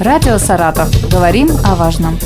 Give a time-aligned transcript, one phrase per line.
[0.00, 0.88] Радио «Саратов».
[1.10, 2.16] Говорим о важном.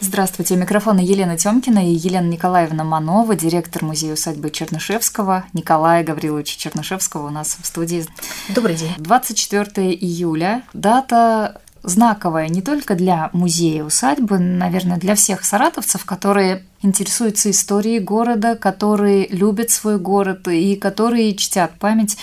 [0.00, 6.58] Здравствуйте, у микрофона Елена Тёмкина и Елена Николаевна Манова, директор музея усадьбы Чернышевского, Николая Гавриловича
[6.58, 8.04] Чернышевского у нас в студии.
[8.48, 8.92] Добрый день.
[8.98, 17.50] 24 июля, дата знаковая не только для музея усадьбы, наверное, для всех саратовцев, которые интересуются
[17.50, 22.18] историей города, которые любят свой город и которые чтят память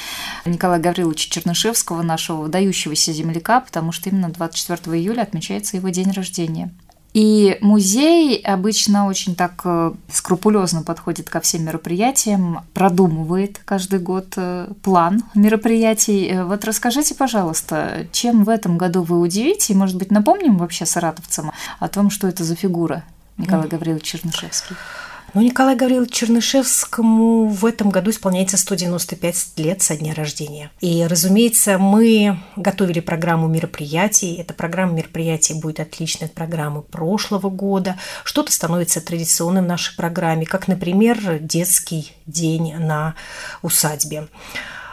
[0.46, 6.72] Николая Гавриловича Чернышевского, нашего выдающегося земляка, потому что именно 24 июля отмечается его день рождения.
[7.14, 14.68] И музей обычно очень так э, скрупулезно подходит ко всем мероприятиям, продумывает каждый год э,
[14.82, 16.28] план мероприятий.
[16.28, 19.74] Э, вот расскажите, пожалуйста, чем в этом году вы удивите?
[19.74, 23.04] И, может быть, напомним вообще саратовцам о том, что это за фигура
[23.38, 24.76] Николай Гаврилович Чернышевский?
[25.34, 30.70] Ну, Николай Гаврилович Чернышевскому в этом году исполняется 195 лет со дня рождения.
[30.80, 34.36] И, разумеется, мы готовили программу мероприятий.
[34.36, 37.98] Эта программа мероприятий будет отличной от программы прошлого года.
[38.24, 43.16] Что-то становится традиционным в нашей программе, как, например, детский день на
[43.64, 44.28] усадьбе.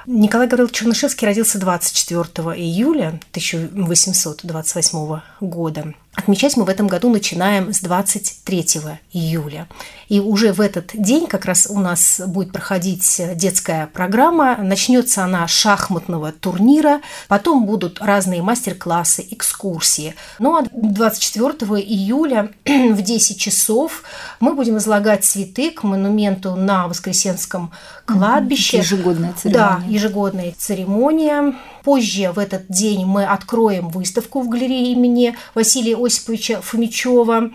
[0.07, 2.23] Николай Гаврилович Чернышевский родился 24
[2.57, 5.95] июля 1828 года.
[6.17, 8.67] Отмечать мы в этом году начинаем с 23
[9.13, 9.69] июля.
[10.09, 14.57] И уже в этот день как раз у нас будет проходить детская программа.
[14.57, 20.17] Начнется она с шахматного турнира, потом будут разные мастер-классы, экскурсии.
[20.41, 24.03] Ну а 24 июля в 10 часов
[24.41, 27.71] мы будем излагать цветы к монументу на Воскресенском
[28.05, 28.79] кладбище.
[28.79, 29.81] Ежегодная церемония.
[29.81, 31.55] Да, ежегодная церемония.
[31.83, 37.51] Позже в этот день мы откроем выставку в галерее имени Василия Осиповича Фомичева.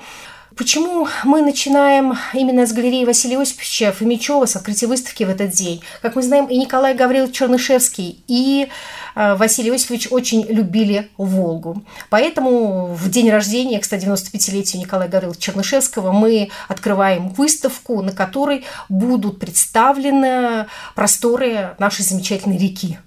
[0.55, 5.83] Почему мы начинаем именно с галереи Василия Осиповича Фомичева с открытия выставки в этот день?
[6.01, 8.69] Как мы знаем, и Николай Гаврилович Чернышевский, и
[9.15, 11.83] э, Василий Иосифович очень любили Волгу.
[12.09, 19.39] Поэтому в день рождения, к 195-летию Николая Гавриловича Чернышевского, мы открываем выставку, на которой будут
[19.39, 22.97] представлены просторы нашей замечательной реки.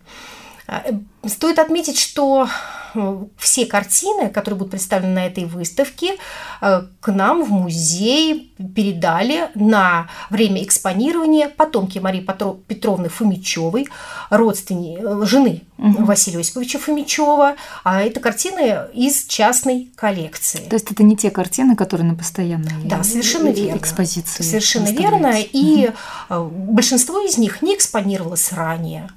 [0.68, 0.92] Э,
[1.26, 2.48] стоит отметить, что
[2.94, 6.16] э, все картины, которые будут представлены на этой выставке,
[6.60, 13.88] э, к нам в музей передали на время экспонирования потомки Марии Петровны Фомичевой,
[14.28, 16.04] родственни, жены угу.
[16.04, 17.56] Василия Осиповича Фомичева.
[17.84, 20.68] А это картины из частной коллекции.
[20.68, 23.78] То есть это не те картины, которые на постоянной да, совершенно верно.
[23.78, 24.42] экспозиции.
[24.42, 25.34] Совершенно верно.
[25.38, 25.90] И
[26.28, 26.50] угу.
[26.50, 29.08] большинство из них не экспонировалось ранее.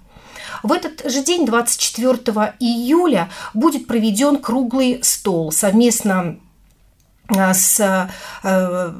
[0.64, 2.18] В этот же день, 24
[2.60, 6.38] июля, будет проведен круглый стол совместно
[7.30, 8.94] а,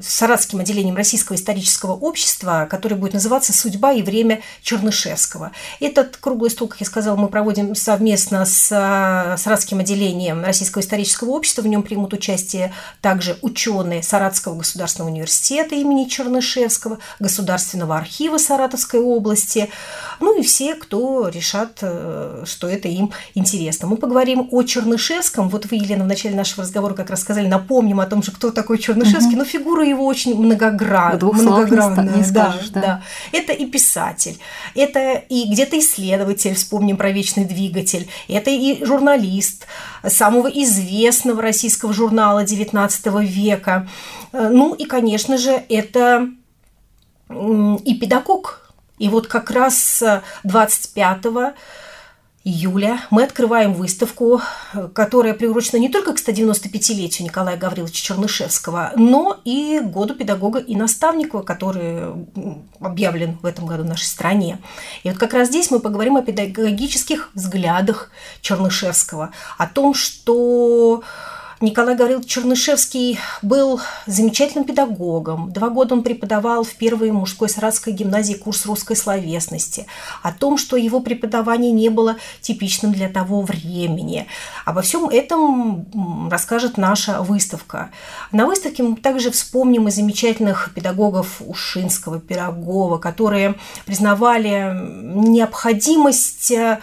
[0.00, 5.52] с Саратским отделением Российского исторического общества, который будет называться «Судьба и время Чернышевского».
[5.80, 11.30] Этот круглый стол, как я сказала, мы проводим совместно с э, Саратским отделением Российского исторического
[11.30, 11.62] общества.
[11.62, 19.70] В нем примут участие также ученые Саратского государственного университета имени Чернышевского, Государственного архива Саратовской области,
[20.20, 23.86] ну и все, кто решат, э, что это им интересно.
[23.86, 25.48] Мы поговорим о Чернышевском.
[25.48, 28.50] Вот вы, Елена, в начале нашего разговора как раз сказали, напомним о том же, кто
[28.50, 29.38] такой Чернышевский, угу.
[29.38, 32.16] но фигура его очень многогран, многогранная.
[32.16, 32.86] Не скажешь, да, да.
[32.86, 33.02] да.
[33.32, 34.38] Это и писатель,
[34.74, 39.66] это и где-то исследователь, вспомним про вечный двигатель, это и журналист
[40.06, 43.88] самого известного российского журнала XIX века.
[44.32, 46.28] Э, ну и, конечно же, это
[47.30, 50.02] и педагог, и вот как раз
[50.44, 51.22] 25
[52.44, 54.40] июля мы открываем выставку,
[54.94, 61.42] которая приурочена не только к 195-летию Николая Гавриловича Чернышевского, но и году педагога и наставника,
[61.42, 62.12] который
[62.80, 64.58] объявлен в этом году в нашей стране.
[65.02, 68.10] И вот как раз здесь мы поговорим о педагогических взглядах
[68.42, 71.02] Чернышевского, о том, что
[71.64, 75.50] Николай Гаврилович Чернышевский был замечательным педагогом.
[75.50, 79.86] Два года он преподавал в первой мужской саратской гимназии курс русской словесности.
[80.22, 84.26] О том, что его преподавание не было типичным для того времени.
[84.66, 87.90] Обо всем этом расскажет наша выставка.
[88.30, 93.54] На выставке мы также вспомним и замечательных педагогов Ушинского, Пирогова, которые
[93.86, 96.78] признавали необходимость Э,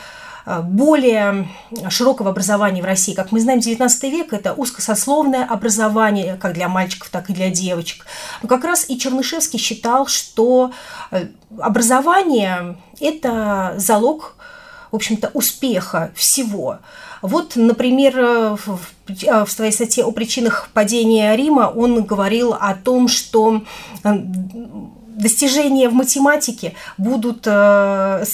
[0.60, 1.48] более
[1.90, 3.14] широкого образования в России.
[3.14, 8.06] Как мы знаем, XIX век– это узкосословное образование как для мальчиков, так и для девочек.
[8.42, 10.72] Но как раз и Чернышевский считал, что
[11.12, 11.28] э,
[11.60, 14.36] образование– это залог
[14.92, 16.80] в общем-то, успеха всего.
[17.22, 18.58] Вот, например, э,
[19.46, 23.64] в своей статье о причинах падения Рима он говорил о том, что
[25.22, 28.26] достижения в математике будут э,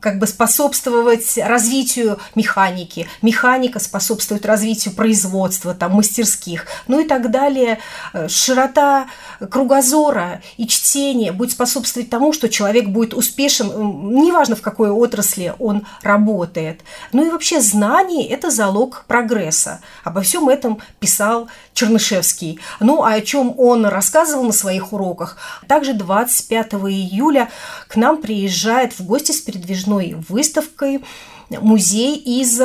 [0.00, 7.78] как бы способствовать развитию механики, механика способствует развитию производства, там, мастерских, ну и так далее.
[8.12, 9.06] Э, широта
[9.50, 15.86] кругозора и чтения будет способствовать тому, что человек будет успешен, неважно в какой отрасли он
[16.02, 16.80] работает.
[17.12, 19.80] Ну и вообще знание– это залог прогресса.
[20.04, 22.58] Обо всем этом писал Чернышевский.
[22.80, 25.36] Ну, а о чем он рассказывал на своих уроках.
[25.66, 27.50] Также 25 июля
[27.88, 31.04] к нам приезжает в гости с передвижной выставкой
[31.50, 32.60] музей из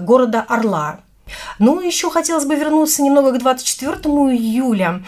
[0.00, 1.00] города Орла.
[1.58, 3.94] Ну, еще хотелось бы вернуться немного к 24
[4.34, 5.04] июля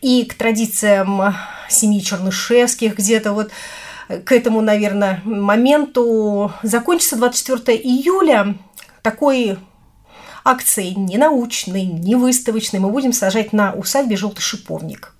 [0.00, 1.34] и к традициям
[1.68, 3.50] семьи Чернышевских, где-то вот
[4.24, 8.56] к этому, наверное, моменту закончится 24 июля
[9.02, 9.58] такой
[10.44, 12.80] акцией не научной, не выставочной.
[12.80, 15.14] Мы будем сажать на усадьбе желтый шиповник.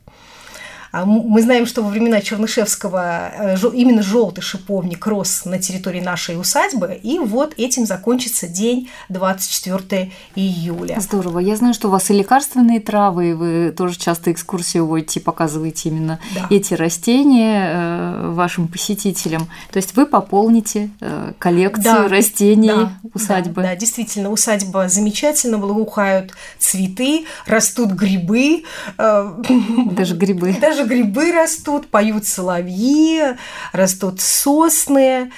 [0.93, 6.39] А мы знаем, что во времена Чернышевского э, именно желтый шиповник рос на территории нашей
[6.39, 11.01] усадьбы, и вот этим закончится день 24 июля.
[11.01, 11.39] Здорово.
[11.39, 15.89] Я знаю, что у вас и лекарственные травы, и вы тоже часто экскурсии уводите, показываете
[15.89, 16.47] именно да.
[16.51, 19.49] эти растения э, вашим посетителям.
[19.73, 23.63] То есть вы пополните э, коллекцию да, растений да, усадьбы.
[23.63, 28.65] Да, да, действительно, усадьба замечательно, благоухают цветы, растут грибы.
[28.99, 30.55] Даже грибы.
[30.61, 33.37] Даже тоже грибы растут, поют соловьи,
[33.73, 35.33] растут сосны.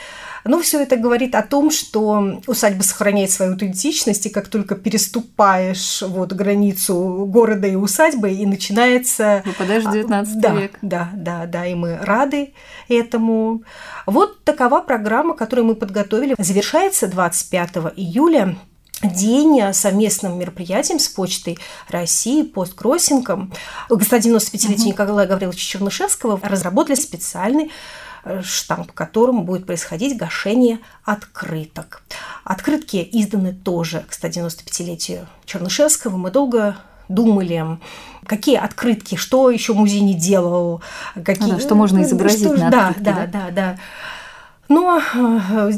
[0.46, 6.02] Но все это говорит о том, что усадьба сохраняет свою аутентичность, и как только переступаешь
[6.02, 9.42] вот границу города и усадьбы, и начинается...
[9.46, 10.78] Выпадаешь в 19 да, век.
[10.82, 12.52] Да, да, да, и мы рады
[12.90, 13.62] этому.
[14.04, 16.34] Вот такова программа, которую мы подготовили.
[16.36, 18.58] Завершается 25 июля
[19.04, 21.58] день совместным мероприятием с Почтой
[21.88, 23.52] России, посткроссингом.
[23.88, 27.70] К 195-летию Николая Гавриловича Чернышевского разработали специальный
[28.24, 32.02] э, штамп, которым будет происходить гашение открыток.
[32.44, 36.16] Открытки изданы тоже к 195-летию Чернышевского.
[36.16, 36.76] Мы долго
[37.08, 37.78] думали,
[38.26, 40.82] какие открытки, что еще музей не делал,
[41.14, 41.48] какие...
[41.48, 43.78] Ну, да, что можно изобразить что, на открытке, да, да, да, да.
[44.68, 45.70] Но э,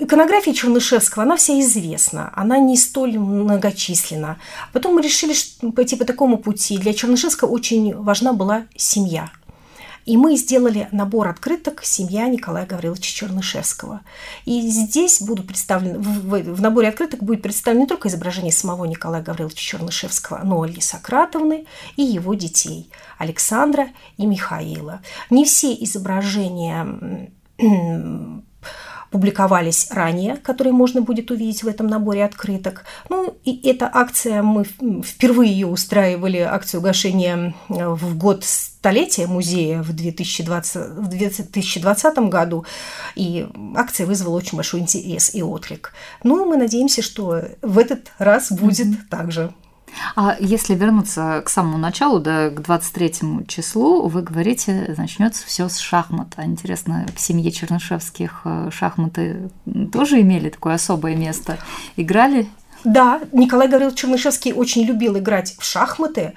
[0.00, 4.38] иконография Чернышевского, она вся известна, она не столь многочисленна.
[4.72, 5.34] Потом мы решили
[5.72, 6.78] пойти по такому пути.
[6.78, 9.30] Для Чернышевского очень важна была семья.
[10.06, 14.00] И мы сделали набор открыток «Семья Николая Гавриловича Чернышевского».
[14.46, 19.22] И здесь будут представлены, в, в наборе открыток будет представлено не только изображение самого Николая
[19.22, 21.66] Гавриловича Чернышевского, но и Ильи Сократовны
[21.96, 25.02] и его детей Александра и Михаила.
[25.28, 27.30] Не все изображения
[29.10, 32.84] публиковались ранее, которые можно будет увидеть в этом наборе открыток.
[33.08, 39.82] Ну, и эта акция, мы впервые ее устраивали, акцию гашения э, в год столетия музея
[39.82, 42.64] в 2020, в 2020 году,
[43.16, 45.92] и акция вызвала очень большой интерес и отклик.
[46.22, 49.08] Ну, мы надеемся, что в этот раз будет mm-hmm.
[49.10, 49.52] так же.
[50.16, 55.78] А если вернуться к самому началу, да, к 23 числу, вы говорите, начнется все с
[55.78, 56.44] шахмата.
[56.44, 59.50] Интересно, в семье Чернышевских э, шахматы
[59.92, 61.58] тоже имели такое особое место?
[61.96, 62.48] Играли?
[62.84, 66.34] Да, Николай Гаврилович Чернышевский очень любил играть в шахматы.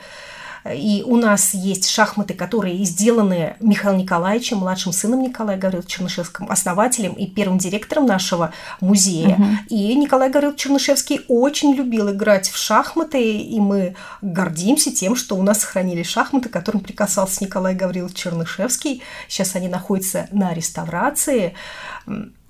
[0.71, 7.13] И у нас есть шахматы, которые сделаны Михаилом Николаевичем, младшим сыном Николая Гавриловича Чернышевским, основателем
[7.13, 9.35] и первым директором нашего музея.
[9.35, 9.45] Угу.
[9.69, 15.43] И Николай Гаврилович Чернышевский очень любил играть в шахматы, и мы гордимся тем, что у
[15.43, 19.01] нас сохранились шахматы, к которым прикасался Николай Гаврилович Чернышевский.
[19.27, 21.55] Сейчас они находятся на реставрации.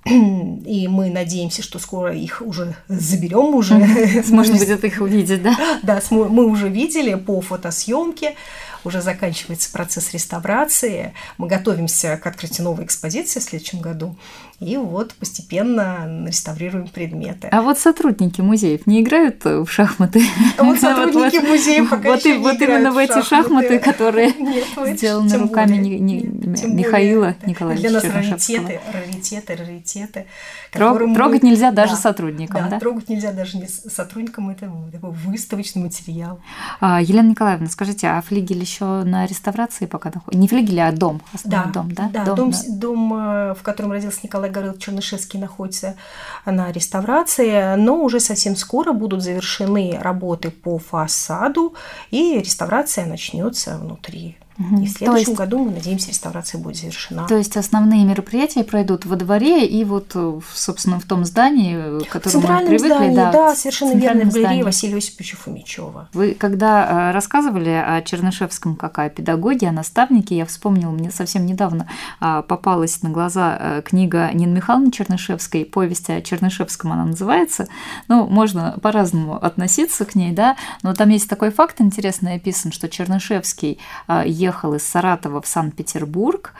[0.06, 3.74] И мы надеемся, что скоро их уже заберем уже.
[4.28, 5.56] Можно будет их увидеть, да?
[5.82, 8.34] Да, мы уже видели по фотосъемке
[8.84, 11.14] уже заканчивается процесс реставрации.
[11.38, 14.16] Мы готовимся к открытию новой экспозиции в следующем году.
[14.60, 17.48] И вот постепенно реставрируем предметы.
[17.50, 20.22] А вот сотрудники музеев не играют в шахматы?
[20.56, 24.32] А вот сотрудники музеев пока вот, еще Вот именно в эти шахматы, которые
[24.94, 30.26] сделаны руками Михаила Николаевича Для нас раритеты, раритеты, раритеты.
[30.70, 32.78] Трогать нельзя даже сотрудникам, да?
[32.78, 34.50] трогать нельзя даже сотрудникам.
[34.50, 36.40] Это такой выставочный материал.
[36.80, 40.38] А, Елена Николаевна, скажите, а флигель еще на реставрации пока находится?
[40.38, 42.10] Не флигель, а дом, да, дом, да?
[42.12, 42.58] Да, дом, дом, да.
[42.68, 45.96] дом, э, в котором родился Николай Гаврилович Чернышевский, находится
[46.44, 51.74] на реставрации, но уже совсем скоро будут завершены работы по фасаду,
[52.10, 54.82] и реставрация начнется внутри Угу.
[54.82, 57.26] И в следующем есть, году мы надеемся, реставрация будет завершена.
[57.26, 60.16] То есть основные мероприятия пройдут во дворе и вот,
[60.54, 62.86] собственно, в том здании, которое мы привыкли.
[62.86, 66.08] Здании, да, да, совершенно верно, в галерее Василия Осиповича Фомичева.
[66.12, 71.46] Вы когда э, рассказывали о Чернышевском как о педагоге, о наставнике, я вспомнила, мне совсем
[71.46, 71.88] недавно
[72.20, 77.66] а, попалась на глаза э, книга Нины Михайловны Чернышевской, повесть о Чернышевском она называется.
[78.08, 82.88] Ну, можно по-разному относиться к ней, да, но там есть такой факт интересный описан, что
[82.88, 83.78] Чернышевский
[84.44, 86.52] ехал из Саратова в Санкт-Петербург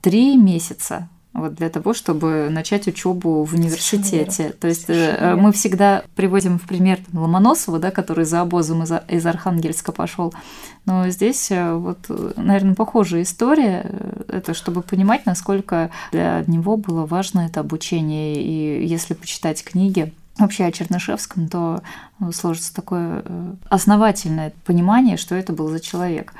[0.00, 4.54] три месяца вот для того, чтобы начать учебу в университете.
[4.58, 5.24] То есть Совершенно.
[5.24, 10.32] Э, мы всегда приводим в пример Ломоносова, да, который за обозом из, из Архангельска пошел.
[10.86, 11.98] Но здесь э, вот,
[12.36, 13.90] наверное, похожая история.
[14.28, 18.42] Это чтобы понимать, насколько для него было важно это обучение.
[18.42, 21.82] И если почитать книги, вообще о Чернышевском, то
[22.20, 23.24] э, сложится такое
[23.68, 26.32] основательное понимание, что это был за человек.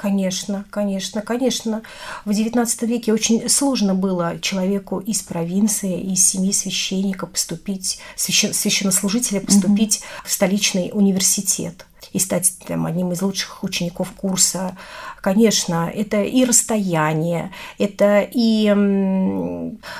[0.00, 1.82] Конечно, конечно, конечно.
[2.24, 9.42] В XIX веке очень сложно было человеку из провинции, из семьи священника поступить, священ, священнослужителя
[9.42, 10.28] поступить угу.
[10.28, 14.74] в столичный университет и стать там, одним из лучших учеников курса.
[15.20, 18.72] Конечно, это и расстояние, это и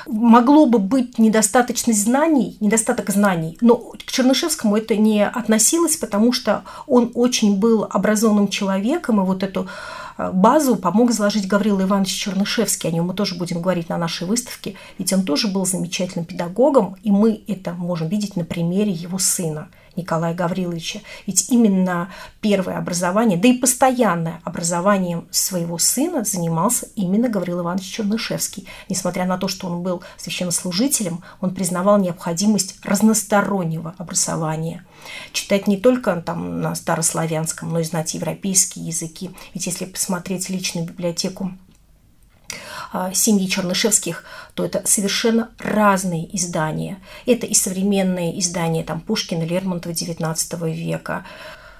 [0.06, 6.62] могло бы быть недостаточность знаний, недостаток знаний, но к Чернышевскому это не относилось, потому что
[6.86, 9.68] он очень был образованным человеком, и вот эту
[10.16, 12.88] э, базу помог заложить Гаврила Иванович Чернышевский.
[12.88, 16.96] О нем мы тоже будем говорить на нашей выставке, ведь он тоже был замечательным педагогом,
[17.02, 19.68] и мы это можем видеть на примере его сына–
[20.00, 21.00] Николая Гавриловича.
[21.26, 28.66] Ведь именно первое образование, да и постоянное образованием своего сына занимался именно Гаврил Иванович Чернышевский.
[28.88, 34.84] Несмотря на то, что он был священнослужителем, он признавал необходимость разностороннего образования.
[35.32, 39.30] Читать не только там, на старославянском, но и знать европейские языки.
[39.54, 41.52] Ведь если посмотреть личную библиотеку
[43.14, 46.98] семьи Чернышевских, то это совершенно разные издания.
[47.26, 51.24] Это и современные издания там, Пушкина, Лермонтова XIX века,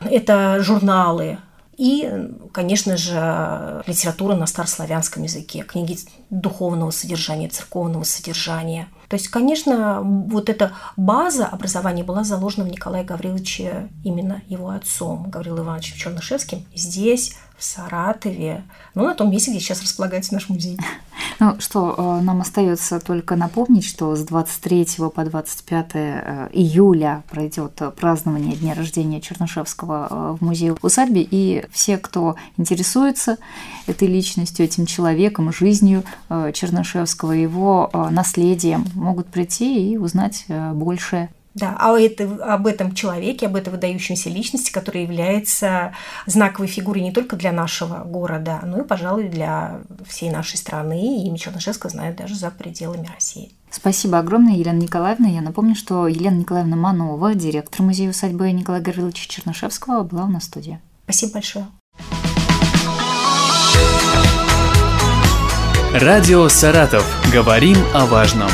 [0.00, 1.38] это журналы,
[1.80, 5.98] и, конечно же, литература на старославянском языке, книги
[6.28, 8.88] духовного содержания, церковного содержания.
[9.10, 15.28] То есть, конечно, вот эта база образования была заложена в Николае Гавриловиче именно его отцом,
[15.28, 16.64] Гаврилом Ивановичем Чернышевским.
[16.76, 18.64] Здесь в Саратове,
[18.94, 20.78] ну, на том месте, где сейчас располагается наш музей.
[21.38, 27.80] Ну что, э, нам остается только напомнить, что с 23 по 25 э, июля пройдет
[27.96, 33.38] празднование дня рождения Чернышевского э, в музее усадьбе, и все, кто интересуется
[33.86, 41.98] этой личностью, этим человеком, жизнью Чернышевского, его наследием, могут прийти и узнать больше да, а
[41.98, 45.92] это, об этом человеке, об этой выдающейся личности, которая является
[46.26, 51.18] знаковой фигурой не только для нашего города, но и, пожалуй, для всей нашей страны.
[51.18, 53.52] И имя Чернышевского знают даже за пределами России.
[53.68, 55.28] Спасибо огромное, Елена Николаевна.
[55.28, 60.44] Я напомню, что Елена Николаевна Манова, директор музея усадьбы Николая Гавриловича Чернышевского, была у нас
[60.44, 60.78] в студии.
[61.04, 61.66] Спасибо большое.
[65.92, 67.04] Радио «Саратов».
[67.32, 68.50] Говорим о важном.